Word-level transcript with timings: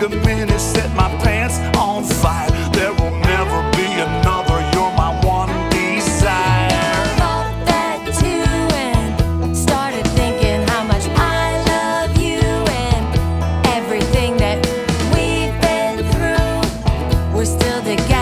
the 0.00 0.08
minute 0.24 0.58
set 0.58 0.90
my 0.96 1.08
pants 1.18 1.58
on 1.76 2.02
fire. 2.02 2.50
There 2.72 2.92
will 2.94 3.10
never 3.20 3.60
be 3.76 3.84
another. 4.00 4.58
You're 4.72 4.92
my 4.96 5.12
one 5.22 5.50
desire. 5.68 6.70
I 6.72 7.14
thought 7.18 7.66
that 7.66 7.98
too, 8.18 8.48
and 9.44 9.54
started 9.54 10.06
thinking 10.16 10.66
how 10.68 10.84
much 10.84 11.06
I 11.18 11.62
love 11.72 12.16
you 12.16 12.40
and 12.40 13.66
everything 13.76 14.38
that 14.38 14.58
we've 15.12 15.56
been 15.60 15.98
through. 16.12 17.36
We're 17.36 17.44
still 17.44 17.82
together. 17.82 18.19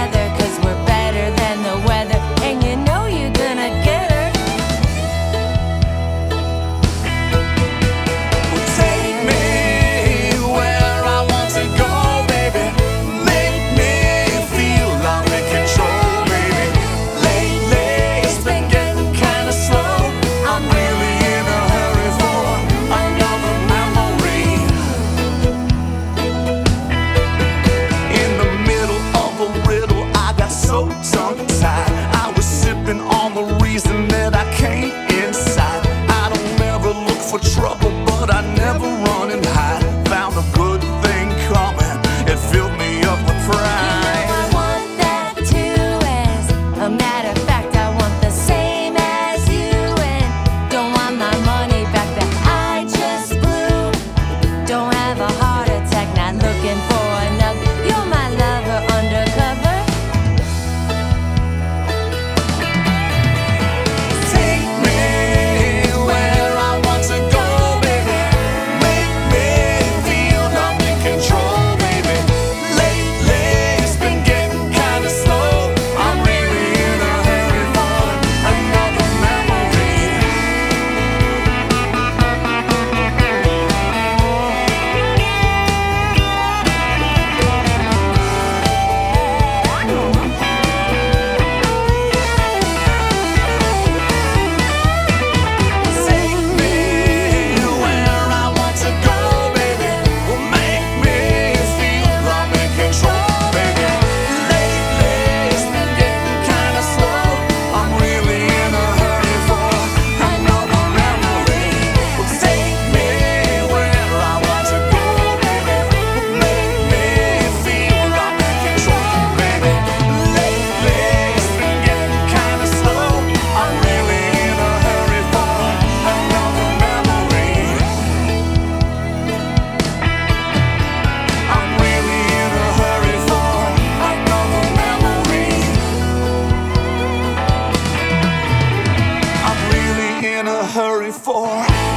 In 140.39 140.47
a 140.47 140.65
hurry 140.67 141.11
for 141.11 141.49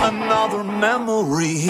another 0.02 0.64
memory. 0.64 1.68